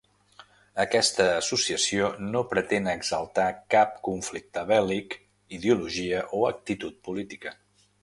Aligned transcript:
Aquesta 0.83 1.27
associació 1.41 2.09
no 2.31 2.41
pretén 2.55 2.89
exaltar 2.95 3.47
cap 3.77 3.95
conflicte 4.11 4.67
bèl·lic, 4.75 5.17
ideologia 5.63 6.27
o 6.41 6.45
actitud 6.53 7.03
política. 7.11 7.59